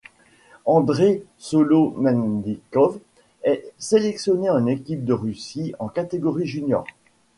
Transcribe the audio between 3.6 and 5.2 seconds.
sélectionné en équipe de